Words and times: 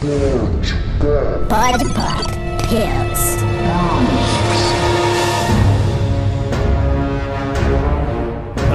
Pod 0.00 1.84
Pop 1.94 2.24
Pills. 2.70 4.19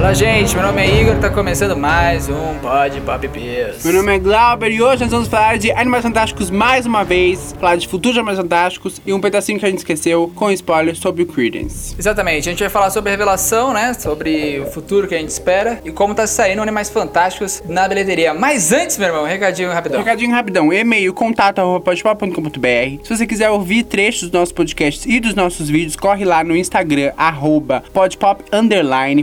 Olá, 0.06 0.14
gente. 0.14 0.54
Meu 0.54 0.64
nome 0.64 0.80
é 0.80 1.00
Igor. 1.00 1.16
Tá 1.16 1.28
começando 1.28 1.76
mais 1.76 2.28
um 2.28 2.54
Pod 2.62 3.00
Pop 3.00 3.26
Pills. 3.26 3.84
Meu 3.84 3.92
nome 3.92 4.14
é 4.14 4.18
Glauber 4.20 4.70
e 4.70 4.80
hoje 4.80 5.02
nós 5.02 5.10
vamos 5.10 5.26
falar 5.26 5.58
de 5.58 5.72
Animais 5.72 6.04
Fantásticos 6.04 6.48
mais 6.48 6.86
uma 6.86 7.02
vez, 7.02 7.56
falar 7.58 7.74
de 7.74 7.88
futuros 7.88 8.16
Animais 8.16 8.38
Fantásticos 8.38 9.02
e 9.04 9.12
um 9.12 9.20
pedacinho 9.20 9.58
que 9.58 9.66
a 9.66 9.68
gente 9.68 9.78
esqueceu 9.78 10.30
com 10.32 10.48
spoilers 10.52 11.00
sobre 11.00 11.24
o 11.24 11.26
Credence. 11.26 11.96
Exatamente. 11.98 12.48
A 12.48 12.52
gente 12.52 12.60
vai 12.60 12.68
falar 12.68 12.90
sobre 12.90 13.10
a 13.10 13.14
revelação, 13.14 13.72
né? 13.72 13.94
Sobre 13.94 14.60
o 14.60 14.66
futuro 14.66 15.08
que 15.08 15.14
a 15.16 15.18
gente 15.18 15.30
espera 15.30 15.80
e 15.84 15.90
como 15.90 16.14
tá 16.14 16.24
saindo 16.24 16.62
Animais 16.62 16.88
Fantásticos 16.88 17.60
na 17.68 17.88
bilheteria. 17.88 18.32
Mas 18.32 18.70
antes, 18.70 18.96
meu 18.98 19.08
irmão, 19.08 19.24
um 19.24 19.26
recadinho 19.26 19.72
rapidão. 19.72 19.98
Recadinho 19.98 20.30
rapidão, 20.30 20.72
e-mail 20.72 21.12
contato@podpop.com.br. 21.12 23.02
Se 23.02 23.16
você 23.16 23.26
quiser 23.26 23.50
ouvir 23.50 23.82
trechos 23.82 24.30
dos 24.30 24.38
nossos 24.38 24.52
podcasts 24.52 25.04
e 25.04 25.18
dos 25.18 25.34
nossos 25.34 25.68
vídeos, 25.68 25.96
corre 25.96 26.24
lá 26.24 26.44
no 26.44 26.56
Instagram 26.56 27.10
arroba 27.16 27.82
podpop. 27.92 28.44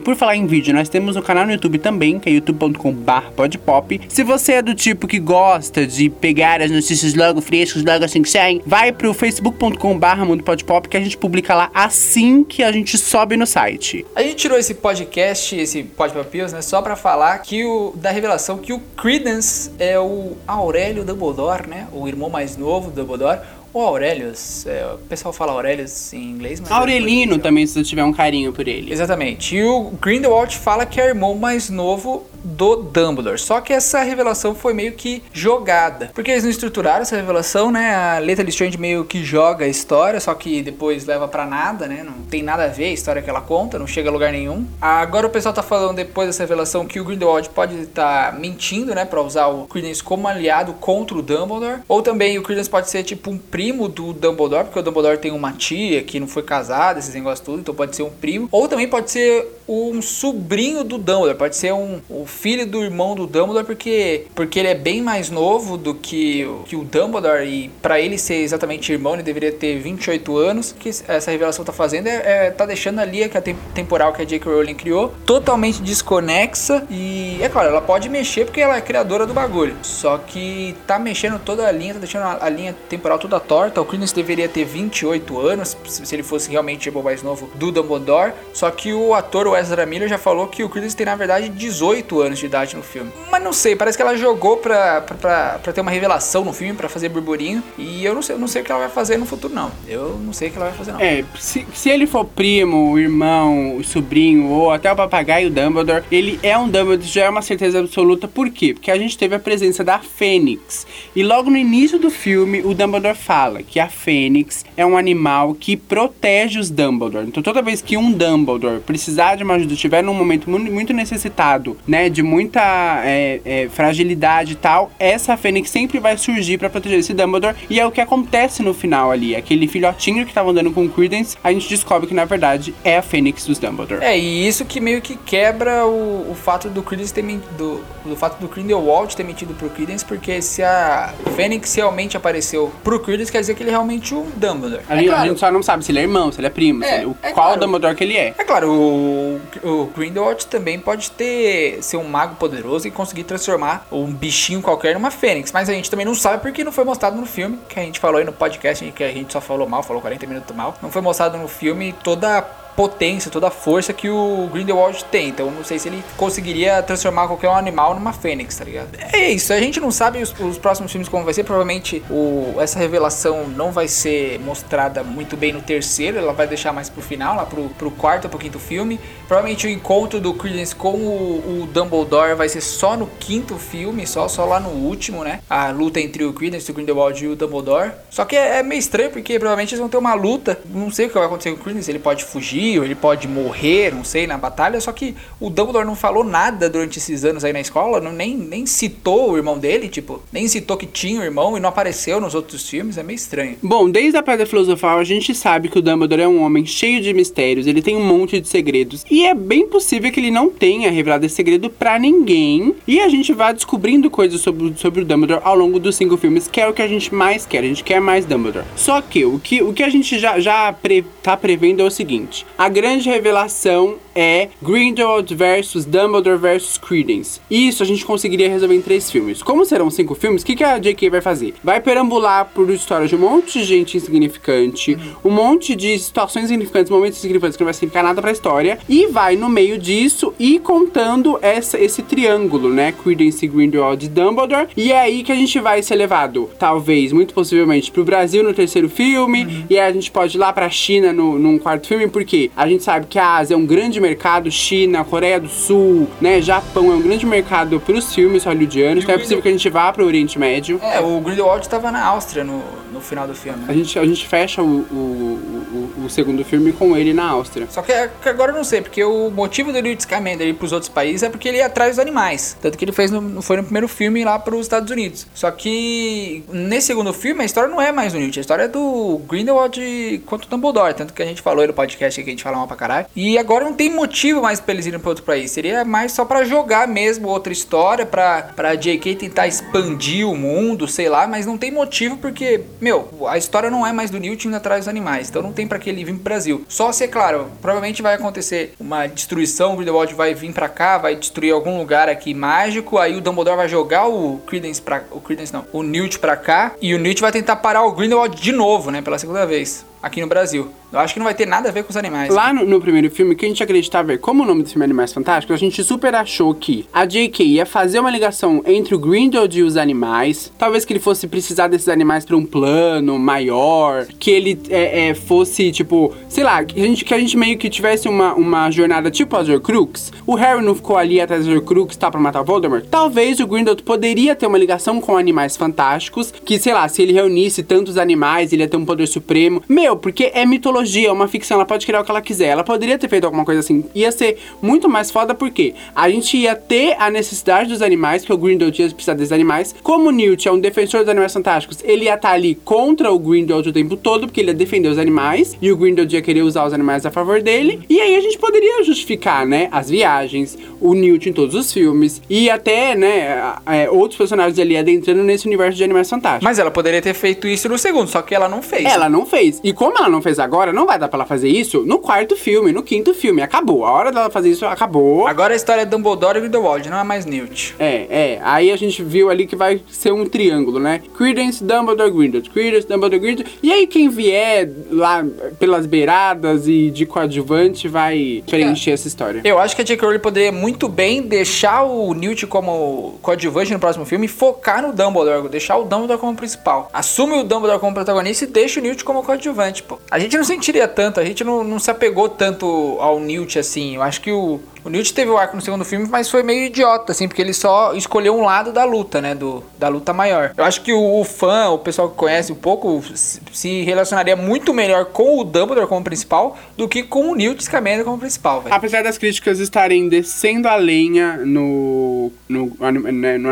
Por 0.04 0.16
falar 0.18 0.36
em 0.36 0.45
vídeo, 0.45 0.73
nós 0.73 0.90
temos 0.90 1.16
um 1.16 1.22
canal 1.22 1.45
no 1.45 1.52
YouTube 1.52 1.77
também, 1.77 2.20
que 2.20 2.30
é 2.30 2.34
youtube.com.br 2.34 3.32
podpop. 3.36 4.02
Se 4.09 4.23
você 4.23 4.54
é 4.54 4.62
do 4.62 4.73
tipo 4.73 5.08
que 5.08 5.20
gosta 5.20 5.86
de 5.86 6.09
pegar 6.09 6.62
as 6.62 6.72
notícias 6.72 7.13
logo 7.13 7.41
frescas, 7.41 7.84
logo 7.84 8.04
assim 8.04 8.22
que 8.22 8.30
saem, 8.30 8.62
vai 8.66 8.91
pro 8.91 9.13
facebook.com.br 9.13 10.26
mundo 10.26 10.44
podpop 10.44 10.88
que 10.88 10.98
a 10.98 10.99
gente 10.99 11.18
publica 11.18 11.54
lá 11.55 11.70
assim 11.73 12.44
que 12.44 12.63
a 12.63 12.72
gente 12.72 12.98
sobe 12.98 13.38
no 13.38 13.46
site. 13.46 14.05
A 14.16 14.22
gente 14.23 14.36
tirou 14.36 14.58
esse 14.58 14.73
podcast, 14.73 15.55
esse 15.55 15.84
Pod 15.84 16.13
Pop 16.13 16.30
Pills, 16.30 16.54
né? 16.54 16.62
Só 16.62 16.82
pra 16.82 16.96
falar 16.96 17.40
que 17.40 17.63
o, 17.66 17.94
da 17.96 18.12
revelação 18.12 18.58
que 18.58 18.74
o 18.74 18.80
Credence 18.98 19.71
é 19.80 19.99
o 19.99 20.34
Aurélio 20.48 21.04
Dumbledore, 21.04 21.68
né? 21.68 21.88
O 21.91 22.08
irmão 22.08 22.30
mais 22.30 22.58
novo 22.58 22.90
do 22.90 23.02
Dumbledore. 23.02 23.40
O 23.73 23.82
Aurelius, 23.82 24.66
é, 24.68 24.86
o 24.94 24.98
pessoal 25.00 25.34
fala 25.34 25.52
Aurelius 25.52 26.13
em 26.13 26.24
inglês, 26.24 26.60
mas... 26.60 26.70
é 26.70 26.74
Aurelino 26.74 27.34
português. 27.34 27.41
também, 27.41 27.68
se 27.68 27.74
você 27.74 27.84
tiver 27.84 28.04
um 28.04 28.13
carinho 28.13 28.54
por 28.54 28.68
ele. 28.68 28.91
Exatamente. 28.93 29.55
E 29.55 29.63
o 29.63 29.91
Grindelwald 29.99 30.55
fala 30.57 30.85
que 30.85 31.02
é 31.02 31.07
irmão 31.07 31.35
mais 31.35 31.70
novo 31.70 32.26
do 32.44 32.76
Dumbledore. 32.76 33.40
Só 33.40 33.62
que 33.62 33.74
essa 33.74 34.04
revelação 34.04 34.54
foi 34.54 34.74
meio 34.74 34.91
que 34.91 35.24
jogada. 35.32 36.12
Porque 36.13 36.29
eles 36.29 36.44
não 36.44 36.51
estruturaram 36.51 37.01
essa 37.01 37.16
revelação, 37.16 37.71
né? 37.71 37.96
A 37.96 38.20
letra 38.20 38.48
Strange 38.49 38.77
meio 38.77 39.05
que 39.05 39.24
joga 39.24 39.66
a 39.66 39.68
história, 39.68 40.20
só 40.20 40.34
que 40.34 40.62
depois 40.62 41.05
leva 41.05 41.27
pra 41.27 41.46
nada, 41.46 41.88
né? 41.88 42.04
Não 42.04 42.26
tem 42.29 42.44
nada 42.44 42.66
a 42.66 42.68
ver 42.68 42.85
a 42.85 42.91
história 42.91 43.21
que 43.21 43.29
ela 43.29 43.41
conta, 43.41 43.79
não 43.79 43.88
chega 43.88 44.10
a 44.10 44.12
lugar 44.12 44.32
nenhum. 44.32 44.68
Agora 44.82 45.26
o 45.27 45.29
pessoal 45.29 45.54
tá 45.54 45.63
falando 45.63 45.96
depois 45.96 46.27
dessa 46.27 46.44
revelação 46.44 46.85
que 46.85 46.99
o 46.99 47.05
Grindelwald 47.05 47.49
pode 47.49 47.76
estar 47.79 48.38
mentindo, 48.38 48.94
né? 48.94 49.05
Pra 49.05 49.21
usar 49.21 49.48
o 49.48 49.66
Credence 49.66 50.04
como 50.04 50.27
aliado 50.27 50.74
contra 50.74 51.18
o 51.18 51.21
Dumbledore. 51.21 51.79
Ou 51.88 52.01
também 52.01 52.38
o 52.38 52.44
Credence 52.44 52.70
pode 52.70 52.90
ser 52.90 53.04
tipo 53.04 53.32
um 53.32 53.38
primo 53.38 53.63
do 53.72 54.14
Dumbledore, 54.14 54.66
porque 54.66 54.80
o 54.80 54.84
Dumbledore 54.84 55.18
tem 55.18 55.32
uma 55.32 55.52
tia 55.54 56.02
que 56.04 56.20
não 56.20 56.28
foi 56.28 56.44
casada, 56.44 57.00
esses 57.00 57.14
negócios 57.14 57.40
tudo, 57.40 57.60
então 57.60 57.74
pode 57.74 57.96
ser 57.96 58.04
um 58.04 58.10
primo. 58.10 58.48
Ou 58.52 58.68
também 58.68 58.88
pode 58.88 59.12
ser 59.12 59.48
um 59.68 60.02
sobrinho 60.02 60.84
do 60.84 60.98
Dumbledore, 60.98 61.38
pode 61.38 61.56
ser 61.56 61.74
um, 61.74 62.02
o 62.10 62.26
filho 62.26 62.66
do 62.68 62.84
irmão 62.84 63.16
do 63.16 63.26
Dumbledore, 63.26 63.66
porque, 63.66 64.25
porque 64.36 64.59
ele 64.59 64.68
é 64.68 64.75
bem 64.75 65.02
mais 65.02 65.30
novo 65.30 65.78
do 65.78 65.94
que, 65.94 66.47
que 66.66 66.75
o 66.75 66.84
Dumbledore, 66.84 67.46
e 67.47 67.69
pra 67.81 68.00
ele 68.00 68.18
ser 68.18 68.36
exatamente 68.36 68.91
irmão, 68.91 69.14
ele 69.14 69.24
deveria 69.24 69.52
ter 69.52 69.80
28 69.80 70.38
anos. 70.38 70.75
que 70.78 70.90
essa 70.90 71.31
revelação 71.31 71.64
tá 71.64 71.72
fazendo 71.72 72.08
é, 72.08 72.47
é 72.47 72.52
tá 72.52 72.66
deixando 72.66 73.00
a 73.00 73.06
linha 73.06 73.30
que 73.30 73.38
a 73.38 73.41
tem- 73.41 73.56
temporal 73.74 74.12
que 74.14 74.22
a 74.22 74.25
J.K. 74.25 74.52
Rowling 74.52 74.75
criou 74.75 75.14
totalmente 75.25 75.81
desconexa. 75.81 76.86
E 76.90 77.38
é 77.41 77.50
claro, 77.50 77.69
ela 77.69 77.81
pode 77.81 78.09
mexer 78.09 78.46
porque 78.46 78.62
ela 78.62 78.78
é 78.78 78.81
criadora 78.81 79.25
do 79.25 79.34
bagulho. 79.34 79.75
Só 79.81 80.18
que 80.18 80.75
tá 80.88 80.97
mexendo 81.00 81.40
toda 81.40 81.68
a 81.68 81.72
linha, 81.72 81.94
tá 81.94 82.00
deixando 82.00 82.24
a, 82.24 82.38
a 82.46 82.50
linha 82.50 82.75
temporal 82.90 83.18
toda 83.19 83.40
torta. 83.40 83.53
O 83.53 83.85
Credence 83.85 84.16
deveria 84.16 84.50
ter 84.50 84.66
28 84.66 85.40
anos, 85.40 85.78
se, 85.85 86.16
ele 86.16 86.23
fosse 86.23 86.50
realmente 86.50 86.88
o 86.88 86.90
irmão 86.90 87.03
mais 87.03 87.22
novo 87.22 87.50
do 87.56 87.72
Dumbledore. 87.72 88.34
Só 88.51 88.72
que 88.72 88.94
o 88.94 89.13
ator, 89.13 89.47
o 89.47 89.56
Ezra 89.56 89.85
Miller, 89.85 90.09
já 90.09 90.17
falou 90.17 90.47
que 90.47 90.63
o 90.63 90.69
Credence 90.69 90.95
tem 90.95 91.05
na 91.05 91.16
verdade 91.16 91.50
18 91.50 92.22
anos 92.22 92.39
de 92.39 92.47
idade 92.47 92.75
no 92.75 92.81
filme. 92.81 93.11
Mas 93.31 93.44
não 93.44 93.53
sei, 93.53 93.75
parece 93.75 93.97
que 93.97 94.01
ela 94.01 94.17
jogou 94.17 94.57
pra, 94.57 95.01
pra, 95.01 95.59
pra, 95.59 95.73
ter 95.73 95.81
uma 95.81 95.91
revelação 95.91 96.44
no 96.44 96.51
filme, 96.51 96.73
pra 96.73 96.89
fazer 96.89 97.09
burburinho. 97.09 97.63
E 97.78 98.03
eu 98.03 98.16
não 98.16 98.22
sei, 98.23 98.35
não 98.38 98.47
sei 98.47 98.61
o 98.61 98.66
que 98.66 98.72
ela 98.72 98.81
vai 98.81 98.89
fazer 98.89 99.17
no 99.17 99.25
futuro, 99.25 99.53
não. 99.53 99.72
Eu 99.88 100.17
não 100.19 100.33
sei 100.33 100.49
o 100.49 100.51
que 100.51 100.57
ela 100.57 100.69
vai 100.69 100.78
fazer, 100.78 100.94
não. 100.94 100.99
É, 100.99 101.23
se, 101.39 101.66
se 101.73 101.89
ele 101.89 102.07
for 102.07 102.25
primo, 102.25 102.91
o 102.91 102.99
irmão, 102.99 103.78
o 103.78 103.83
sobrinho 103.83 104.49
ou 104.49 104.72
até 104.72 104.91
o 104.91 104.95
papagaio 104.95 105.51
Dumbledore, 105.51 106.03
ele 106.11 106.39
é 106.41 106.57
um 106.57 106.67
Dumbledore, 106.67 107.07
já 107.07 107.25
é 107.25 107.29
uma 107.29 107.41
certeza 107.44 107.79
absoluta. 107.79 108.28
Por 108.28 108.49
quê? 108.49 108.73
Porque 108.73 108.89
a 108.89 108.97
gente 108.97 109.17
teve 109.17 109.35
a 109.35 109.39
presença 109.39 109.83
da 109.83 109.99
Fênix. 109.99 110.88
E 111.16 111.22
logo 111.22 111.49
no 111.49 111.57
início 111.57 111.99
do 111.99 112.09
filme, 112.09 112.61
o 112.61 112.73
Dumbledore 112.73 113.17
fala 113.17 113.42
que 113.51 113.79
a 113.79 113.87
Fênix 113.89 114.65
é 114.77 114.85
um 114.85 114.95
animal 114.97 115.53
que 115.53 115.75
protege 115.75 116.59
os 116.59 116.69
Dumbledore. 116.69 117.25
Então 117.27 117.43
toda 117.43 117.61
vez 117.61 117.81
que 117.81 117.97
um 117.97 118.11
Dumbledore 118.11 118.79
precisar 118.79 119.35
de 119.35 119.43
uma 119.43 119.55
ajuda, 119.55 119.73
estiver 119.73 120.01
num 120.03 120.13
momento 120.13 120.49
mu- 120.49 120.59
muito 120.59 120.93
necessitado, 120.93 121.77
né, 121.87 122.09
de 122.09 122.23
muita 122.23 122.61
é, 123.03 123.41
é, 123.43 123.69
fragilidade 123.69 124.53
e 124.53 124.55
tal, 124.55 124.91
essa 124.97 125.35
Fênix 125.35 125.69
sempre 125.69 125.99
vai 125.99 126.17
surgir 126.17 126.57
pra 126.57 126.69
proteger 126.69 126.99
esse 126.99 127.13
Dumbledore. 127.13 127.55
E 127.69 127.79
é 127.79 127.85
o 127.85 127.91
que 127.91 128.01
acontece 128.01 128.61
no 128.63 128.73
final 128.73 129.11
ali. 129.11 129.35
Aquele 129.35 129.67
filhotinho 129.67 130.25
que 130.25 130.33
tava 130.33 130.51
andando 130.51 130.71
com 130.71 130.85
o 130.85 130.89
Credence, 130.89 131.37
a 131.43 131.51
gente 131.51 131.67
descobre 131.67 132.07
que 132.07 132.13
na 132.13 132.25
verdade 132.25 132.73
é 132.83 132.97
a 132.97 133.01
Fênix 133.01 133.45
dos 133.45 133.59
Dumbledore. 133.59 134.03
É, 134.03 134.17
e 134.17 134.47
isso 134.47 134.63
que 134.65 134.79
meio 134.79 135.01
que 135.01 135.15
quebra 135.15 135.85
o, 135.85 136.31
o 136.31 136.35
fato 136.35 136.69
do 136.69 136.81
Credence 136.83 137.13
ter 137.13 137.23
do, 137.57 137.81
do 138.05 138.15
fato 138.15 138.39
do 138.39 138.47
Grindelwald 138.47 139.15
ter 139.15 139.23
mentido 139.23 139.53
pro 139.53 139.69
Credence, 139.69 140.03
porque 140.05 140.41
se 140.41 140.61
a 140.61 141.13
Fênix 141.35 141.73
realmente 141.73 142.15
apareceu 142.15 142.71
pro 142.83 142.99
Credence, 142.99 143.31
quer 143.33 143.41
dizer 143.41 143.55
que 143.55 143.63
ele 143.63 143.69
é 143.69 143.73
realmente 143.73 144.16
um 144.16 144.23
Dumbledore. 144.35 144.81
A, 144.88 144.94
é 144.95 144.97
gente, 144.99 145.09
a 145.09 145.13
claro, 145.13 145.29
gente 145.29 145.39
só 145.39 145.51
não 145.51 145.61
sabe 145.63 145.83
se 145.83 145.91
ele 145.91 145.99
é 145.99 146.03
irmão, 146.03 146.31
se 146.31 146.39
ele 146.39 146.47
é 146.47 146.49
primo, 146.49 146.83
É, 146.83 146.97
ele- 146.97 147.05
o, 147.07 147.17
é 147.21 147.31
qual 147.31 147.47
claro. 147.47 147.59
Dumbledore 147.59 147.95
que 147.95 148.03
ele 148.03 148.16
é. 148.17 148.33
é 148.38 148.44
claro, 148.44 148.71
o, 148.71 149.41
o 149.63 149.85
Grindelwald 149.95 150.45
também 150.47 150.79
pode 150.79 151.11
ter 151.11 151.81
ser 151.81 151.97
um 151.97 152.03
mago 152.07 152.35
poderoso 152.35 152.88
e 152.88 152.91
conseguir 152.91 153.23
transformar 153.25 153.85
um 153.91 154.05
bichinho 154.13 154.61
qualquer 154.61 154.93
numa 154.93 155.11
fênix, 155.11 155.51
mas 155.51 155.69
a 155.69 155.73
gente 155.73 155.89
também 155.89 156.05
não 156.05 156.16
sabe 156.16 156.41
porque 156.41 156.63
não 156.63 156.72
foi 156.72 156.83
mostrado 156.83 157.17
no 157.17 157.25
filme, 157.25 157.59
que 157.67 157.79
a 157.79 157.83
gente 157.83 157.99
falou 157.99 158.17
aí 158.19 158.23
no 158.25 158.31
podcast, 158.33 158.89
que 158.91 159.03
a 159.03 159.11
gente 159.11 159.33
só 159.33 159.41
falou 159.41 159.67
mal, 159.67 159.83
falou 159.83 160.01
40 160.01 160.25
minutos 160.27 160.55
mal. 160.55 160.75
Não 160.81 160.89
foi 160.91 161.01
mostrado 161.01 161.38
no 161.38 161.47
filme 161.47 161.93
toda 162.03 162.39
a 162.39 162.41
potência, 162.75 163.31
toda 163.31 163.47
a 163.47 163.51
força 163.51 163.94
que 163.94 164.09
o 164.09 164.50
Grindelwald 164.51 165.03
tem. 165.06 165.29
Então 165.29 165.50
não 165.51 165.63
sei 165.63 165.79
se 165.79 165.88
ele 165.88 166.03
conseguiria 166.17 166.81
transformar 166.81 167.28
qualquer 167.28 167.50
um 167.50 167.56
animal 167.56 167.94
numa 167.94 168.13
fênix, 168.13 168.56
tá 168.57 168.66
ligado? 168.66 168.89
É 169.11 169.29
isso, 169.31 169.53
a 169.53 169.59
gente 169.59 169.79
não 169.79 169.91
sabe 169.91 170.22
os, 170.22 170.34
os 170.39 170.57
próximos 170.57 170.91
filmes 170.91 171.09
como 171.09 171.23
vai 171.23 171.34
ser. 171.34 171.44
Provavelmente 171.44 172.03
o, 172.09 172.56
essa 172.59 172.79
revelação 172.79 173.47
não 173.47 173.72
vai 173.72 173.88
ser 173.88 174.39
mostrada 174.39 175.03
muito 175.03 175.38
bem 175.38 175.53
no 175.53 175.61
terceiro, 175.61 176.17
ela 176.17 176.34
vai 176.34 176.47
deixar 176.47 176.73
mais 176.73 176.89
pro 176.89 177.01
final, 177.01 177.35
lá 177.35 177.45
pro, 177.45 177.69
pro 177.69 177.91
quarto 177.91 178.25
ou 178.25 178.29
pro 178.29 178.39
quinto 178.39 178.59
filme. 178.59 179.00
Provavelmente 179.28 179.67
o 179.67 179.69
encontro 179.69 180.19
do 180.19 180.34
Credence 180.34 180.75
com 180.75 180.94
o, 180.94 181.61
o 181.63 181.67
Dumbledore 181.67 182.35
vai 182.35 182.50
ser 182.50 182.61
só 182.61 182.97
no 182.97 183.07
quinto 183.19 183.57
filme, 183.57 184.05
só, 184.07 184.28
só 184.28 184.45
lá 184.45 184.59
no 184.59 184.69
último, 184.69 185.23
né? 185.23 185.41
A 185.50 185.69
luta 185.69 186.00
entre 186.00 186.23
o 186.23 186.34
Credence, 186.34 186.69
o 186.69 186.73
Grindelwald 186.73 187.23
e 187.23 187.28
o 187.28 187.35
Dumbledore. 187.35 187.91
Só 188.09 188.25
que 188.25 188.35
é, 188.35 188.59
é 188.59 188.63
meio 188.63 188.79
estranho 188.79 189.11
porque 189.11 189.38
provavelmente 189.40 189.72
eles 189.72 189.79
vão 189.79 189.90
ter 189.90 189.97
uma 189.97 190.13
luta. 190.13 190.59
Não 190.66 190.91
sei 190.91 191.05
o 191.05 191.09
que 191.09 191.16
vai 191.16 191.25
acontecer 191.25 191.51
com 191.51 191.61
o 191.61 191.63
Credence, 191.63 191.90
ele 191.90 192.00
pode 192.00 192.23
fugir 192.23 192.62
ou 192.78 192.85
ele 192.85 192.96
pode 192.96 193.28
morrer, 193.28 193.94
não 193.94 194.03
sei, 194.03 194.25
na 194.28 194.38
batalha. 194.38 194.79
Só 194.79 194.91
que 194.91 195.16
o 195.40 195.50
Dumbledore 195.50 195.85
não 195.85 195.96
falou 195.96 196.24
nada 196.24 196.69
durante 196.69 197.00
esses 197.00 197.24
anos 197.25 197.44
aí 197.44 197.53
na 197.53 197.62
escola, 197.62 198.00
não, 198.00 198.12
nem, 198.12 198.35
nem 198.35 198.66
citou 198.66 199.31
o 199.31 199.38
irmão 199.38 199.57
dele, 199.57 199.88
tipo, 199.88 200.22
nem 200.31 200.47
citou 200.47 200.78
que 200.78 200.85
tinha 200.85 201.19
um 201.19 201.23
irmão 201.23 201.57
e 201.57 201.59
não 201.59 201.69
apareceu 201.69 202.19
nos 202.19 202.35
outros 202.35 202.68
filmes. 202.68 202.97
É 202.97 203.03
meio 203.03 203.16
estranho. 203.16 203.57
Bom, 203.62 203.90
desde 203.90 204.18
a 204.18 204.23
Pedra 204.23 204.46
Filosofal 204.46 205.00
a 205.00 205.03
gente 205.03 205.34
sabe 205.35 205.69
que 205.69 205.79
o 205.79 205.81
Dumbledore 205.81 206.22
é 206.22 206.28
um 206.28 206.41
homem 206.41 206.66
cheio 206.66 207.02
de 207.02 207.13
mistérios, 207.13 207.68
ele 207.68 207.81
tem 207.81 207.96
um 207.96 208.06
monte 208.06 208.40
de 208.40 208.47
segredos. 208.47 209.06
E 209.09 209.25
é 209.25 209.34
bem 209.34 209.68
possível 209.68 210.12
que 210.12 210.19
ele 210.19 210.31
não 210.31 210.50
tenha 210.50 210.91
revelado 210.91 211.25
esse 211.25 211.35
segredo 211.35 211.69
pra 211.69 212.00
ninguém. 212.00 212.75
E 212.88 213.00
a 213.00 213.09
gente 213.09 213.34
vai 213.34 213.53
descobrindo 213.53 214.09
coisas 214.09 214.41
sobre, 214.41 214.73
sobre 214.78 215.02
o 215.02 215.06
Dumbledore 215.06 215.41
ao 215.44 215.56
longo 215.56 215.79
dos 215.79 215.96
cinco 215.96 216.18
filmes, 216.18 216.47
que 216.47 216.62
é 216.62 216.68
o 216.68 216.73
que 216.73 216.81
a 216.81 216.88
gente 216.88 217.13
mais 217.13 217.46
quer. 217.46 217.59
A 217.59 217.68
gente 217.68 217.84
quer 217.84 217.99
mais 217.99 218.26
Dumbledore. 218.26 218.66
Só 218.76 219.02
que 219.02 219.26
o 219.26 219.40
que, 219.40 219.61
o 219.61 219.73
que 219.73 219.84
a 219.84 219.90
gente 219.90 220.17
já, 220.20 220.40
já 220.40 220.72
pre, 220.73 221.03
tá 221.22 221.35
prevendo 221.35 221.82
é 221.82 221.85
o 221.85 221.91
seguinte: 221.91 222.46
a 222.58 222.70
grande 222.70 223.09
revelação 223.09 223.97
é 224.16 224.50
Grindelwald 224.61 225.34
versus 225.34 225.85
Dumbledore 225.85 226.38
versus 226.38 226.78
Credence. 226.78 227.41
Isso 227.50 227.82
a 227.82 227.85
gente 227.85 228.05
conseguiria 228.05 228.50
resolver 228.50 228.76
em 228.76 228.82
três 228.82 229.09
filmes. 229.09 229.41
Como 229.41 229.66
serão 229.66 229.90
cinco 229.90 230.14
filmes, 230.14 230.44
o 230.44 230.46
que, 230.46 230.55
que 230.55 230.64
a 230.64 230.78
J.K. 230.78 231.09
vai 231.09 231.22
fazer? 231.22 231.55
Vai 231.64 231.82
perambular 231.82 232.52
por 232.53 232.70
histórias 232.70 233.09
de 233.09 233.16
um 233.16 233.20
monte 233.20 233.59
de 233.59 233.66
gente 233.66 233.97
insignificante, 233.97 234.97
um 235.23 235.32
monte 235.32 235.76
de 235.76 235.97
situações 235.97 236.46
insignificantes, 236.46 236.91
momentos 236.91 237.17
insignificantes 237.20 237.58
que 237.58 237.64
não 237.64 237.67
vai 237.67 237.73
significar 237.73 238.03
nada 238.03 238.22
pra 238.22 238.32
história, 238.32 238.78
e 238.88 239.08
vai 239.08 239.35
no 239.35 239.49
meio 239.49 239.78
disso 239.78 240.34
e 240.38 240.59
contando 240.59 241.40
essa, 241.41 241.79
esse 241.79 242.03
triângulo, 242.03 242.70
né? 242.70 242.91
Credence, 242.91 243.47
Grindelwald 243.47 244.06
e 244.06 244.09
Dumbledore. 244.09 244.67
E 244.78 244.91
é 244.91 244.99
aí 244.99 245.23
que 245.23 245.32
a 245.32 245.35
gente 245.35 245.59
vai 245.59 245.82
ser 245.82 245.96
levado, 245.96 246.49
talvez, 246.59 247.11
muito 247.11 247.34
possivelmente, 247.34 247.91
pro 247.91 248.03
Brasil 248.03 248.44
no 248.44 248.53
terceiro 248.53 248.90
filme, 248.90 249.66
e 249.70 249.79
aí 249.79 249.90
a 249.90 249.94
gente 249.94 250.11
pode 250.11 250.38
ir 250.38 250.40
lá 250.40 250.53
pra 250.53 250.70
China 250.70 251.11
no, 251.11 251.40
num 251.40 251.58
quarto 251.58 251.88
filme, 251.88 252.08
porque 252.08 252.42
porque 252.43 252.51
a 252.55 252.67
gente 252.67 252.84
sabe 252.84 253.05
que 253.07 253.19
a 253.19 253.35
Ásia 253.37 253.53
é 253.53 253.57
um 253.57 253.66
grande 253.66 253.99
mercado, 253.99 254.49
China, 254.51 255.03
Coreia 255.03 255.40
do 255.40 255.47
Sul, 255.47 256.07
né, 256.19 256.42
Japão 256.42 256.92
é 256.92 256.95
um 256.95 257.01
grande 257.01 257.25
mercado 257.25 257.80
pros 257.80 258.13
filmes 258.13 258.44
hollywoodianos, 258.44 259.04
então 259.04 259.16
é 259.16 259.18
possível 259.18 259.42
que 259.42 259.48
a 259.48 259.51
gente 259.51 259.69
vá 259.69 259.92
pro 259.92 260.06
Oriente 260.06 260.38
Médio. 260.38 260.80
É, 260.81 261.00
o 261.00 261.19
Grindelwald 261.19 261.68
tava 261.69 261.92
na 261.92 262.04
Áustria 262.06 262.44
no, 262.44 262.62
no 262.94 263.01
final 263.01 263.28
do 263.28 263.36
filme. 263.36 263.63
A 263.68 263.74
gente, 263.74 263.98
a 263.98 264.06
gente 264.06 264.28
fecha 264.28 264.62
o, 264.62 264.66
o, 264.66 265.90
o, 266.00 266.06
o 266.06 266.10
segundo 266.10 266.45
filme 266.45 266.72
com 266.72 266.95
ele 266.95 267.13
na 267.13 267.25
Áustria. 267.25 267.68
Só 267.69 267.81
que, 267.81 267.92
que 268.22 268.30
agora 268.30 268.51
eu 268.51 268.56
não 268.56 268.63
sei, 268.63 268.81
porque 268.81 269.04
o 269.04 269.30
motivo 269.30 269.74
do 269.74 269.81
Newt 269.81 270.04
Scamander 270.04 270.48
ir 270.48 270.54
pros 270.54 270.72
outros 270.72 270.90
países 270.90 271.24
é 271.24 271.30
porque 271.30 271.48
ele 271.48 271.57
ia 271.57 271.66
atrás 271.66 271.92
dos 271.92 272.00
animais. 272.00 272.56
Tanto 272.62 272.78
que 272.78 272.86
ele 272.86 272.92
fez 272.92 273.12
no, 273.12 273.42
foi 273.42 273.57
no 273.57 273.63
primeiro 273.63 273.88
filme 273.88 274.24
lá 274.24 274.38
pros 274.38 274.62
Estados 274.62 274.90
Unidos. 274.92 275.28
Só 275.34 275.50
que 275.51 276.44
nesse 276.50 276.88
segundo 276.88 277.12
filme 277.13 277.42
a 277.42 277.45
história 277.45 277.69
não 277.69 277.81
é 277.81 277.92
mais 277.92 278.13
do 278.13 278.19
Newt, 278.19 278.40
a 278.40 278.42
história 278.42 278.63
é 278.63 278.68
do 278.68 279.19
Grindelwald 279.28 280.22
contra 280.25 280.48
o 280.48 280.50
Dumbledore. 280.50 280.94
Tanto 280.94 281.13
que 281.13 281.22
a 281.22 281.25
gente 281.25 281.42
falou 281.42 281.62
aí 281.62 281.68
no 281.68 281.74
podcast 281.74 282.22
que 282.22 282.30
a 282.30 282.31
gente 282.31 282.44
fala 282.44 282.57
mal 282.57 282.68
pra 282.68 282.78
caralho. 282.78 283.07
E 283.16 283.38
agora 283.38 283.66
não 283.66 283.74
tem 283.74 283.89
motivo 283.89 284.42
mais 284.42 284.60
pra 284.60 284.74
eles 284.74 284.86
irem 284.86 285.00
pra 285.00 285.10
outro 285.10 285.24
país. 285.24 285.51
Seria 285.51 285.84
mais 285.84 286.12
só 286.12 286.25
pra 286.25 286.44
jogar 286.44 286.88
mesmo 286.88 287.28
outra 287.28 287.51
história, 287.51 288.06
pra, 288.06 288.44
pra 288.56 288.75
J.K. 288.75 289.16
tentar 289.16 289.48
expandir 289.48 290.28
o 290.28 290.36
mundo, 290.36 290.88
sei 290.88 291.10
lá, 291.10 291.28
mas 291.28 291.46
não 291.46 291.57
tem 291.57 291.72
motivo 291.72 292.18
porque, 292.18 292.62
meu, 292.84 293.10
a 293.28 293.38
história 293.38 293.72
não 293.72 293.88
é 293.88 293.94
mais 293.94 294.12
do 294.12 294.20
Newt 294.20 294.48
indo 294.48 294.58
atrás 294.58 294.82
dos 294.82 294.88
animais. 294.90 295.30
Então 295.30 295.42
não 295.42 295.54
tem 295.54 295.66
pra 295.66 295.80
que 295.80 295.90
ele 295.90 296.04
vir 296.04 296.14
pro 296.16 296.24
Brasil. 296.24 296.66
Só 296.68 296.92
se, 296.92 297.06
é 297.06 297.08
claro, 297.08 297.48
provavelmente 297.62 298.02
vai 298.02 298.16
acontecer 298.16 298.74
uma 298.80 299.08
destruição, 299.08 299.74
o 299.74 299.76
Grindelwald 299.78 300.14
vai 300.14 300.34
vir 300.34 300.52
pra 300.54 300.68
cá, 300.68 300.98
vai 300.98 301.16
destruir 301.16 301.54
algum 301.54 301.78
lugar 301.78 302.10
aqui 302.10 302.34
mágico, 302.34 302.98
aí 302.98 303.16
o 303.16 303.22
Dumbledore 303.22 303.58
vai 303.58 303.70
jogar 303.70 304.08
o 304.08 304.40
Credence 304.46 304.82
pra... 304.82 305.04
o 305.12 305.22
Credence 305.22 305.54
não, 305.54 305.66
o 305.72 305.82
Newt 305.82 306.20
pra 306.20 306.36
cá, 306.36 306.74
e 306.82 306.94
o 306.94 307.00
Newt 307.00 307.22
vai 307.22 307.32
tentar 307.32 307.56
parar 307.56 307.84
o 307.84 307.94
Grindelwald 307.94 308.40
de 308.40 308.52
novo, 308.52 308.92
né, 308.92 309.02
pela 309.02 309.18
segunda 309.18 309.46
vez 309.46 309.86
aqui 310.02 310.20
no 310.20 310.28
Brasil. 310.28 310.72
Eu 310.94 311.00
acho 311.00 311.16
que 311.16 311.19
não 311.19 311.25
vai 311.25 311.34
ter 311.34 311.48
nada 311.48 311.69
a 311.69 311.72
ver 311.72 311.84
com 311.84 311.90
os 311.90 311.98
animais. 311.98 312.31
Lá 312.31 312.54
no, 312.54 312.63
no 312.63 312.80
primeiro 312.80 313.10
filme, 313.10 313.34
que 313.34 313.44
a 313.44 313.48
gente 313.48 313.63
acreditava, 313.63 314.16
como 314.16 314.44
o 314.44 314.45
nome 314.45 314.62
do 314.62 314.69
filme 314.69 314.84
é 314.84 314.86
Animais 314.86 315.12
Fantásticos, 315.12 315.56
a 315.56 315.57
gente 315.57 315.84
super 315.84 316.13
achou 316.13 316.54
que 316.54 316.86
a 316.94 317.04
J.K. 317.04 317.44
ia 317.44 317.66
fazer 317.66 318.00
uma 318.00 318.12
ligação 318.12 318.62
entre 318.63 318.94
o 318.94 319.00
Grindelwald 319.00 319.57
e 319.57 319.63
os 319.63 319.75
animais. 319.75 320.54
Talvez 320.56 320.86
que 320.86 320.94
ele 320.94 321.00
fosse 321.00 321.28
precisar 321.28 321.68
desses 321.68 321.90
animais 321.90 322.25
para 322.25 322.38
um 322.38 322.45
plano 322.45 323.18
maior, 323.18 324.06
que 324.19 324.30
ele 324.30 324.62
é, 324.69 325.07
é, 325.07 325.13
fosse, 325.16 325.72
tipo, 325.72 326.13
sei 326.30 326.44
lá, 326.44 326.63
que 326.63 326.80
a 326.80 326.86
gente, 326.86 327.04
que 327.04 327.13
a 327.16 327.18
gente 327.18 327.36
meio 327.36 327.57
que 327.57 327.72
tivesse 327.72 328.07
uma, 328.07 328.36
uma 328.36 328.69
jornada 328.69 329.10
tipo 329.10 329.36
as 329.36 329.50
Horcrux. 329.50 330.13
O 330.28 330.36
Harry 330.36 330.63
não 330.63 330.75
ficou 330.75 330.96
ali 330.96 331.19
atrás 331.19 331.44
das 331.44 331.56
Horcrux, 331.56 331.96
tá, 331.96 332.12
pra 332.12 332.22
matar 332.22 332.44
Voldemort. 332.44 332.86
Talvez 332.86 333.39
o 333.39 333.48
Grindelwald 333.48 333.81
poderia 333.81 334.36
ter 334.36 334.46
uma 334.46 334.60
ligação 334.60 335.01
com 335.01 335.18
animais 335.18 335.57
fantásticos, 335.57 336.31
que, 336.31 336.60
sei 336.60 336.72
lá, 336.72 336.88
se 336.88 337.01
ele 337.01 337.13
reunisse 337.13 337.63
tantos 337.63 337.98
animais, 337.98 338.54
ele 338.54 338.62
ia 338.62 338.69
ter 338.69 338.78
um 338.78 338.86
poder 338.86 339.07
supremo. 339.07 339.63
Meu, 339.68 339.98
porque 339.98 340.30
é 340.36 340.46
mitologia, 340.46 340.83
é 341.06 341.12
uma 341.12 341.28
ficção, 341.28 341.56
ela 341.56 341.66
pode 341.66 341.86
criar 341.86 342.02
o 342.02 342.04
que 342.04 342.12
ela 342.12 342.22
quiser. 342.22 342.48
Ela 342.48 342.64
poderia 342.64 342.98
ter 342.98 343.08
feito 343.08 343.26
alguma 343.26 343.46
coisa 343.46 343.60
assim. 343.60 343.84
Ia 343.94 344.12
ser 344.12 344.38
muito 344.62 344.90
mais 344.90 345.12
foda 345.12 345.34
porque 345.34 345.74
a 345.96 346.10
gente 346.10 346.38
ia 346.38 346.56
ter 346.56 346.96
a 347.00 347.10
necessidade 347.10 347.70
dos 347.70 347.82
animais, 347.82 348.24
que 348.26 348.34
o 348.34 348.38
Grindelwald 348.38 348.82
ia 348.82 348.90
precisar 348.90 349.14
desses 349.14 349.32
animais. 349.32 349.76
Como 349.84 350.10
o 350.10 350.12
Newt 350.12 350.48
é 350.48 350.52
um 350.52 350.60
defensor 350.60 351.02
dos 351.02 351.10
animais 351.10 351.34
fantásticos, 351.34 351.80
ele 351.84 352.06
ia 352.06 352.16
estar 352.16 352.30
tá 352.30 352.34
ali 352.34 352.56
contra 352.56 353.12
o 353.12 353.20
Grindelwald 353.20 353.70
o 353.70 353.74
tempo 353.74 353.96
todo, 353.96 354.28
porque 354.28 354.42
ele 354.42 354.50
ia 354.50 354.54
defender 354.54 354.90
os 354.90 354.98
animais, 354.98 355.58
e 355.62 355.72
o 355.72 355.78
Grindelwald 355.78 356.14
ia 356.14 356.22
querer 356.22 356.42
usar 356.42 356.66
os 356.66 356.74
animais 356.74 357.06
a 357.06 357.12
favor 357.12 357.42
dele. 357.42 357.82
E 357.90 358.00
aí 358.00 358.16
a 358.16 358.22
gente 358.22 358.38
poderia 358.38 358.84
justificar, 358.84 359.46
né, 359.46 359.70
as 359.72 359.90
viagens, 359.90 360.58
o 360.80 360.94
Newt 360.94 361.30
em 361.30 361.34
todos 361.34 361.56
os 361.56 361.72
filmes, 361.72 362.22
e 362.30 362.50
até, 362.50 362.96
né, 362.96 363.56
é, 363.66 363.90
outros 363.90 364.18
personagens 364.18 364.58
ali 364.60 364.78
adentrando 364.78 365.24
nesse 365.24 365.48
universo 365.48 365.78
de 365.78 365.84
animais 365.84 366.10
fantásticos. 366.10 366.44
Mas 366.44 366.60
ela 366.60 366.72
poderia 366.72 367.02
ter 367.02 367.14
feito 367.14 367.48
isso 367.48 367.70
no 367.70 367.78
segundo, 367.78 368.08
só 368.10 368.22
que 368.22 368.36
ela 368.36 368.50
não 368.50 368.62
fez. 368.62 368.86
Ela 368.86 369.10
não 369.10 369.26
fez. 369.26 369.62
E 369.64 369.72
como 369.74 369.98
ela 369.98 370.10
não 370.10 370.22
fez 370.22 370.40
agora, 370.40 370.73
não 370.74 370.86
vai 370.86 370.98
dar 370.98 371.08
pra 371.08 371.18
ela 371.18 371.25
fazer 371.25 371.50
isso 371.50 371.84
no 371.86 372.00
quarto 372.00 372.36
filme, 372.36 372.72
no 372.72 372.84
quinto 372.84 373.14
filme. 373.14 373.42
Acabou. 373.42 373.86
A 373.86 373.92
hora 373.92 374.12
dela 374.12 374.30
fazer 374.30 374.50
isso 374.50 374.66
acabou. 374.66 375.28
Agora 375.28 375.54
a 375.54 375.56
história 375.56 375.81
é 375.81 375.86
Dumbledore 375.86 376.38
e 376.38 376.42
Grindelwald, 376.42 376.90
não 376.90 377.00
é 377.00 377.04
mais 377.04 377.25
Newt. 377.25 377.75
É, 377.80 378.08
é. 378.10 378.40
Aí 378.44 378.72
a 378.72 378.75
gente 378.75 379.04
viu 379.04 379.30
ali 379.30 379.46
que 379.46 379.56
vai 379.56 379.81
ser 379.90 380.12
um 380.12 380.25
triângulo, 380.25 380.80
né? 380.80 381.02
Credence, 381.18 381.64
Dumbledore, 381.64 382.12
Grindelwald. 382.12 382.50
Credence, 382.50 382.88
Dumbledore, 382.88 383.20
Grindelwald. 383.20 383.60
E 383.62 383.72
aí 383.72 383.88
quem 383.88 384.10
vier 384.10 384.70
lá 384.90 385.24
pelas 385.60 385.86
beiradas 385.86 386.68
e 386.68 386.90
de 386.90 387.06
coadjuvante 387.06 387.88
vai 387.88 388.44
preencher 388.48 388.92
essa 388.92 389.08
história. 389.08 389.42
Eu 389.44 389.60
acho 389.60 389.75
que 389.75 389.81
a 389.81 389.86
J.K. 389.86 390.06
Rowling 390.06 390.20
poderia 390.20 390.52
muito 390.52 390.88
bem 390.88 391.22
deixar 391.22 391.84
o 391.84 392.14
Newt 392.14 392.48
como 392.48 393.20
coadjuvante 393.22 393.74
no 393.74 393.80
próximo 393.80 394.06
filme 394.06 394.25
e 394.25 394.30
focar 394.30 394.81
no 394.81 394.94
Dumbledore, 394.94 395.50
deixar 395.50 395.78
o 395.78 395.84
Dumbledore 395.84 396.20
como 396.20 396.36
principal. 396.36 396.90
Assume 396.94 397.34
o 397.34 397.44
Dumbledore 397.44 397.80
como 397.80 397.94
protagonista 397.94 398.46
e 398.46 398.48
deixa 398.48 398.80
o 398.80 398.84
Newt 398.84 399.04
como 399.04 399.24
coadjuvante, 399.24 399.84
pô. 399.84 400.00
A 400.10 400.20
gente 400.20 400.38
não 400.38 400.44
sentiria 400.63 400.88
tanto, 400.88 401.19
a 401.19 401.25
gente 401.25 401.44
não, 401.44 401.62
não 401.62 401.77
se 401.77 401.92
apegou 401.92 402.30
tanto 402.30 402.65
ao 403.01 403.19
Newt 403.19 403.60
assim. 403.60 403.95
Eu 403.95 404.01
acho 404.01 404.21
que 404.21 404.31
o, 404.31 404.62
o 404.84 404.90
Newt 404.90 405.14
teve 405.14 405.32
o 405.32 405.38
arco 405.38 405.56
no 405.56 405.62
segundo 405.62 405.86
filme, 405.86 406.08
mas 406.10 406.30
foi 406.30 406.44
meio 406.44 406.66
idiota, 406.66 407.12
assim, 407.12 407.28
porque 407.28 407.42
ele 407.42 407.54
só 407.54 407.94
escolheu 407.94 408.36
um 408.36 408.44
lado 408.44 408.72
da 408.72 408.84
luta, 408.84 409.22
né? 409.22 409.34
Do, 409.34 409.64
da 409.78 409.88
luta 409.88 410.14
maior. 410.14 410.54
Eu 410.58 410.64
acho 410.64 410.82
que 410.82 410.94
o, 410.94 411.20
o 411.20 411.24
fã, 411.24 411.70
o 411.70 411.80
pessoal 411.80 412.10
que 412.10 412.16
conhece 412.16 412.52
um 412.52 412.56
pouco, 412.56 413.02
se, 413.16 413.82
relacionaria 413.84 414.36
muito 414.36 414.74
melhor 414.74 415.06
com 415.06 415.40
o 415.40 415.44
Dumbledore 415.44 415.88
como 415.88 416.04
principal 416.04 416.58
do 416.78 416.88
que 416.88 417.04
com 417.04 417.32
o 417.32 417.36
Newt 417.36 417.64
Scamander 417.64 418.04
como 418.04 418.18
principal, 418.18 418.62
velho. 418.62 418.76
Apesar 418.76 419.04
das 419.04 419.18
críticas 419.18 419.60
estarem 419.60 420.08
descendo 420.10 420.68
a 420.68 420.76
lenha 420.76 421.38
no, 421.38 422.32
no, 422.50 422.72
né, 423.12 423.38
no 423.38 423.50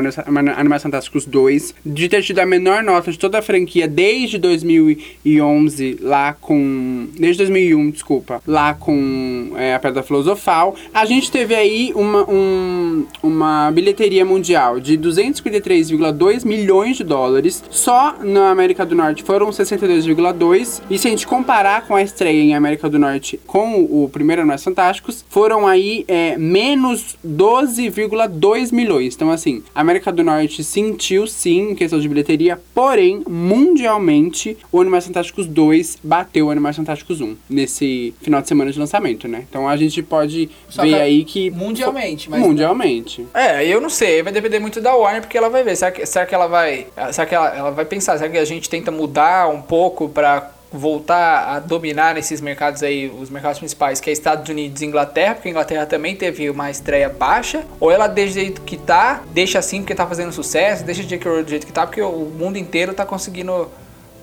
Animais 0.55 0.83
Fantásticos 0.83 1.25
2, 1.25 1.75
de 1.85 2.09
ter 2.09 2.21
tido 2.23 2.39
a 2.39 2.45
menor 2.45 2.83
nota 2.83 3.11
de 3.11 3.17
toda 3.17 3.39
a 3.39 3.41
franquia 3.41 3.87
desde 3.87 4.37
2011, 4.37 5.97
lá 6.01 6.33
com. 6.33 7.07
Desde 7.17 7.39
2001, 7.39 7.91
desculpa, 7.91 8.41
lá 8.45 8.73
com 8.73 9.53
é, 9.55 9.75
a 9.75 9.79
Pedra 9.79 10.03
Filosofal, 10.03 10.75
a 10.93 11.05
gente 11.05 11.20
teve 11.29 11.53
aí 11.53 11.91
uma, 11.95 12.29
um, 12.29 13.05
uma 13.21 13.71
bilheteria 13.71 14.25
mundial 14.25 14.79
de 14.79 14.97
253,2 14.97 16.45
milhões 16.45 16.97
de 16.97 17.03
dólares. 17.03 17.63
Só 17.69 18.15
na 18.23 18.49
América 18.49 18.85
do 18.85 18.95
Norte 18.95 19.23
foram 19.23 19.49
62,2. 19.49 20.81
E 20.89 20.97
se 20.97 21.07
a 21.07 21.11
gente 21.11 21.27
comparar 21.27 21.85
com 21.85 21.95
a 21.95 22.01
estreia 22.01 22.41
em 22.41 22.55
América 22.55 22.89
do 22.89 22.97
Norte 22.97 23.39
com 23.45 23.83
o 23.83 24.09
primeiro 24.09 24.41
Animais 24.41 24.63
Fantásticos, 24.63 25.25
foram 25.29 25.67
aí 25.67 26.05
é, 26.07 26.37
menos 26.37 27.17
12,2 27.25 28.73
milhões. 28.73 29.15
Então, 29.15 29.31
assim, 29.31 29.63
a 29.73 29.81
América 29.81 30.11
do 30.11 30.23
Norte 30.23 30.63
sentiu 30.63 31.27
sim 31.27 31.71
em 31.71 31.75
questão 31.75 31.99
de 31.99 32.07
bilheteria, 32.07 32.59
porém, 32.73 33.23
mundialmente, 33.27 34.57
o 34.71 34.81
Animais 34.81 35.05
Fantásticos 35.05 35.47
2 35.47 35.99
bateu 36.03 36.47
o 36.47 36.51
Animais 36.51 36.75
Fantásticos 36.75 37.21
1 37.21 37.35
nesse 37.49 38.13
final 38.21 38.41
de 38.41 38.47
semana 38.47 38.71
de 38.71 38.79
lançamento, 38.79 39.27
né? 39.27 39.45
Então 39.49 39.67
a 39.67 39.75
gente 39.77 40.01
pode 40.01 40.49
Só 40.69 40.81
ver 40.83 40.89
que 40.89 40.95
aí 41.11 41.23
que. 41.23 41.51
mundialmente, 41.51 42.29
mas- 42.29 42.41
Mundialmente. 42.41 43.27
É, 43.33 43.65
eu 43.65 43.79
não 43.79 43.89
sei, 43.89 44.23
vai 44.23 44.31
depender 44.33 44.59
muito 44.59 44.81
da 44.81 44.95
Warner, 44.95 45.21
porque 45.21 45.37
ela 45.37 45.49
vai 45.49 45.63
ver. 45.63 45.75
Será 45.75 45.91
que, 45.91 46.05
será 46.05 46.25
que 46.25 46.33
ela 46.35 46.47
vai. 46.47 46.87
Será 47.11 47.25
que 47.27 47.35
ela, 47.35 47.55
ela 47.55 47.71
vai 47.71 47.85
pensar? 47.85 48.17
Será 48.17 48.29
que 48.29 48.37
a 48.37 48.45
gente 48.45 48.69
tenta 48.69 48.91
mudar 48.91 49.47
um 49.49 49.61
pouco 49.61 50.09
pra 50.09 50.51
voltar 50.73 51.49
a 51.49 51.59
dominar 51.59 52.17
esses 52.17 52.39
mercados 52.39 52.81
aí, 52.81 53.11
os 53.19 53.29
mercados 53.29 53.59
principais, 53.59 53.99
que 53.99 54.09
é 54.09 54.13
Estados 54.13 54.49
Unidos 54.49 54.81
e 54.81 54.85
Inglaterra, 54.85 55.35
porque 55.35 55.49
a 55.49 55.51
Inglaterra 55.51 55.85
também 55.85 56.15
teve 56.15 56.49
uma 56.49 56.71
estreia 56.71 57.09
baixa, 57.09 57.65
ou 57.77 57.91
ela 57.91 58.07
deixa 58.07 58.31
do 58.31 58.39
jeito 58.39 58.61
que 58.61 58.77
tá, 58.77 59.21
deixa 59.33 59.59
assim 59.59 59.81
porque 59.81 59.93
tá 59.93 60.07
fazendo 60.07 60.31
sucesso, 60.31 60.85
deixa 60.85 61.03
J.K. 61.03 61.29
Rowling 61.29 61.43
do 61.43 61.49
jeito 61.49 61.65
que 61.67 61.73
tá, 61.73 61.85
porque 61.85 62.01
o 62.01 62.31
mundo 62.39 62.57
inteiro 62.57 62.93
tá 62.93 63.05
conseguindo 63.05 63.69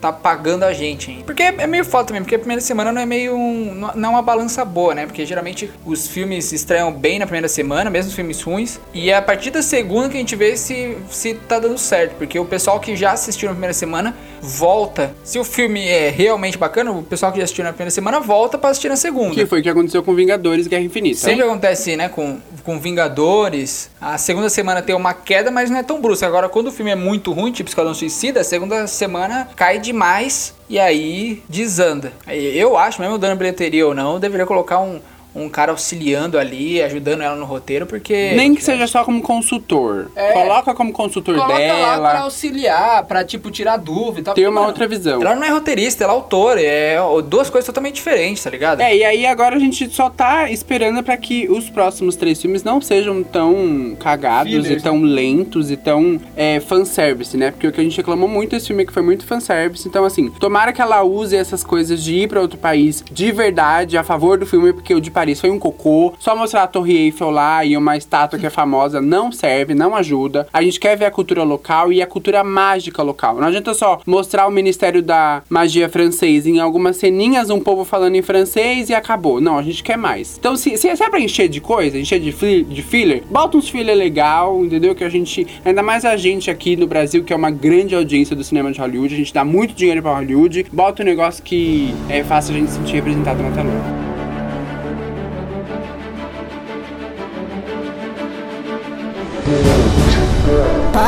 tá 0.01 0.13
pagando 0.13 0.65
a 0.65 0.73
gente, 0.73 1.11
hein? 1.11 1.23
Porque 1.27 1.43
é 1.43 1.67
meio 1.67 1.85
foda 1.85 2.05
também, 2.07 2.23
porque 2.23 2.35
a 2.35 2.39
primeira 2.39 2.61
semana 2.61 2.93
não 2.93 3.01
é 3.01 3.07
meio 3.07 3.35
um, 3.35 3.75
não- 3.95 4.09
é 4.09 4.13
uma 4.13 4.23
balança 4.23 4.65
boa, 4.65 4.95
né? 4.95 5.07
Porque 5.07 5.25
geralmente 5.27 5.71
os 5.85 6.07
filmes 6.07 6.53
estreiam 6.53 6.93
bem 6.93 7.19
na 7.19 7.27
primeira 7.27 7.49
semana, 7.49 7.91
mesmo 7.91 8.11
os 8.11 8.15
filmes 8.15 8.41
ruins, 8.43 8.79
e 8.95 9.11
é 9.11 9.17
a 9.17 9.23
partir 9.23 9.51
da 9.51 9.63
segunda 9.63 10.09
que 10.09 10.17
a 10.17 10.21
gente 10.21 10.37
vê 10.37 10.57
se, 10.57 10.97
se 11.11 11.35
tá 11.35 11.59
dando 11.59 11.79
certo, 11.79 12.15
porque 12.17 12.39
o 12.39 12.45
pessoal 12.45 12.79
que 12.81 12.95
já 12.97 13.13
assistiu 13.13 13.49
na 13.49 13.55
primeira 13.55 13.75
semana 13.75 14.15
volta. 14.41 15.13
Se 15.25 15.39
o 15.39 15.45
filme 15.45 15.87
é 15.89 16.11
realmente 16.11 16.57
bacana, 16.57 16.93
o 16.93 17.03
pessoal 17.03 17.33
que 17.33 17.39
já 17.39 17.45
assistiu 17.45 17.65
na 17.65 17.73
primeira 17.73 17.91
semana 17.91 18.21
volta 18.21 18.57
pra 18.57 18.71
assistir 18.71 18.89
na 18.89 18.97
segunda. 18.97 19.35
Que 19.35 19.47
foi 19.47 19.61
o 19.61 19.63
que 19.63 19.69
aconteceu 19.69 20.03
com 20.03 20.15
Vingadores 20.15 20.67
Guerra 20.67 20.85
Infinita. 20.85 21.19
Sempre 21.19 21.43
acontece, 21.45 21.97
né, 21.97 22.09
com, 22.09 22.39
com 22.65 22.79
Vingadores. 22.79 23.91
A 24.01 24.17
segunda 24.17 24.49
semana 24.49 24.81
tem 24.81 24.95
uma 24.95 25.13
queda, 25.13 25.51
mas 25.51 25.71
não 25.71 25.79
é 25.79 25.83
tão 25.83 26.01
brusca. 26.01 26.27
Agora, 26.27 26.49
quando 26.49 26.69
o 26.69 26.73
filme 26.73 26.91
é 26.91 26.95
muito 26.95 27.33
ruim, 27.33 27.51
tipo 27.51 27.69
Esquadrão 27.69 27.95
Suicida, 27.95 28.41
a 28.41 28.45
segunda 28.45 28.87
semana 28.87 29.49
cai 29.57 29.79
demais 29.89 30.55
e 30.69 30.79
aí 30.79 31.43
desanda. 31.49 32.13
Eu 32.27 32.77
acho, 32.77 33.01
mesmo 33.01 33.19
dando 33.19 33.39
bilheteria 33.39 33.87
ou 33.87 33.95
não, 33.95 34.21
deveria 34.21 34.47
colocar 34.47 34.81
um, 34.81 35.01
um 35.35 35.49
cara 35.49 35.73
auxiliando 35.73 36.39
ali, 36.39 36.83
ajudando 36.83 37.23
ela 37.23 37.37
no 37.37 37.45
roteiro, 37.45 37.87
porque. 37.87 38.33
Nem 38.35 38.55
que 38.55 38.63
seja 38.63 38.87
só 38.87 39.05
como 39.05 39.23
consultor. 39.23 40.11
É. 40.17 40.33
Coloca 40.33 40.75
como 40.75 40.93
consultor 40.93 41.35
Coloca 41.35 41.53
lá 41.53 41.59
dela. 41.59 42.11
pra 42.11 42.21
auxiliar, 42.21 43.05
pra, 43.05 43.25
tipo, 43.25 43.51
tirar 43.51 43.77
dúvida 43.77 44.33
e. 44.33 44.35
Ter 44.35 44.43
porque, 44.43 44.47
uma 44.47 44.61
mano, 44.61 44.69
outra 44.69 44.87
visão. 44.87 45.21
Ela 45.21 45.35
não 45.35 45.45
é 45.45 45.51
roteirista, 45.51 46.05
ela 46.05 46.13
é 46.13 46.17
autora, 46.17 46.61
é 46.61 46.97
duas 47.25 47.51
coisas 47.51 47.67
totalmente 47.67 47.95
diferentes, 47.95 48.43
tá 48.43 48.51
ligado? 48.51 48.81
É, 48.81 48.97
e 48.97 49.05
aí 49.05 49.27
agora 49.27 49.57
a 49.57 49.59
gente 49.59 49.89
só 49.91 50.11
tá 50.11 50.51
esperando 50.51 51.03
pra 51.03 51.17
que 51.17 51.49
os 51.49 51.71
próximos 51.71 52.17
três 52.17 52.41
filmes 52.41 52.63
não 52.63 52.81
sejam 52.81 53.23
tão 53.23 53.97
cagados 53.99 54.53
Fillers. 54.53 54.81
e 54.81 54.83
tão 54.83 55.01
lentos 55.03 55.71
e 55.71 55.77
tão 55.77 56.21
é, 56.37 56.61
fanservice, 56.61 57.37
né? 57.37 57.51
Porque 57.51 57.67
o 57.67 57.73
que 57.73 57.81
a 57.81 57.85
gente 57.85 57.97
reclamou 57.97 58.29
muito 58.29 58.51
desse 58.51 58.69
filme 58.69 58.83
é 58.83 58.87
que 58.87 58.93
foi 58.93 59.03
muito 59.03 59.27
fanservice. 59.27 59.87
Então, 59.87 60.05
assim, 60.05 60.31
tomara 60.31 60.73
que 60.73 60.81
ela 60.81 61.03
use 61.03 61.37
essas 61.37 61.63
coisas 61.63 62.03
de 62.03 62.15
ir 62.15 62.29
pra 62.29 62.41
outro 62.41 62.59
país 62.59 63.05
de 63.11 63.31
verdade 63.33 63.97
a 63.97 64.03
favor 64.03 64.39
do 64.39 64.47
filme, 64.47 64.73
porque 64.73 64.95
o 64.95 65.01
de 65.01 65.11
Paris 65.19 65.41
foi 65.41 65.51
um 65.51 65.59
cocô. 65.59 66.15
Só 66.21 66.37
mostrar 66.37 66.63
a 66.63 66.67
Torre 66.69 66.97
Eiffel 66.97 67.29
lá 67.31 67.65
e 67.65 67.77
uma 67.77 67.97
estátua 67.97 68.39
que 68.39 68.47
é 68.47 68.51
famosa 68.51 69.01
não 69.01 69.33
serve, 69.33 69.75
não 69.75 69.97
ajuda. 69.97 70.47
A 70.53 70.63
gente 70.63 70.79
quer 70.79 70.97
ver 70.97 71.07
a 71.07 71.11
cultura 71.11 71.43
local 71.43 71.93
e 71.93 72.01
a 72.01 72.07
cultura 72.07 72.45
mágica 72.45 73.03
local. 73.03 73.37
Não 73.41 73.49
adianta 73.49 73.75
só 73.75 74.01
mostrar 74.07 74.47
o 74.47 74.51
Ministério 74.51 75.03
da 75.03 75.43
Magia 75.51 75.89
francês 75.89 76.47
em 76.47 76.61
algumas 76.61 76.99
ceninhas, 76.99 77.51
um 77.51 77.59
povo 77.59 77.85
falando 77.85 78.15
em 78.15 78.23
francês 78.23 78.91
e 78.91 78.95
acabou. 78.95 79.41
Não, 79.41 79.59
a 79.59 79.63
gente 79.63 79.83
quer 79.83 79.99
mais. 79.99 80.37
Então, 80.39 80.55
se, 80.55 80.77
se, 80.77 80.89
é 80.89 80.97
pra 81.11 81.19
encher 81.19 81.49
de 81.49 81.61
coisa, 81.61 81.99
encher 81.99 82.21
de, 82.21 82.31
fli- 82.31 82.63
de 82.63 82.81
filler, 82.81 83.25
bota 83.29 83.57
uns 83.57 83.69
filler 83.69 83.97
legal, 83.97 84.65
entendeu? 84.65 84.95
Que 84.95 85.03
a 85.03 85.09
gente, 85.09 85.45
ainda 85.65 85.83
mais 85.83 86.05
a 86.05 86.17
gente 86.17 86.49
aqui 86.49 86.77
no 86.77 86.87
Brasil, 86.87 87.25
que 87.25 87.33
é 87.33 87.37
uma 87.37 87.51
grande 87.51 87.93
audiência 87.97 88.37
do 88.37 88.45
cinema 88.45 88.71
de 88.71 88.81
Hollywood, 88.81 89.15
a 89.15 89.19
gente 89.19 89.35
dá 89.35 89.45
muito 89.45 89.75
dinheiro 89.75 90.01
pra 90.01 90.15
Hollywood, 90.15 90.67
bota 90.73 91.03
um 91.03 91.07
negócio 91.07 91.43
que 91.43 91.93
é 92.09 92.23
fácil 92.23 92.55
a 92.55 92.59
gente 92.59 92.71
se 92.71 92.77
sentir 92.77 92.95
representado 92.95 93.43
na 93.43 93.51
tela. 93.51 93.98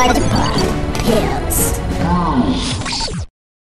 Pod 0.00 0.16
Pod 0.32 0.56
Hills. 1.04 1.76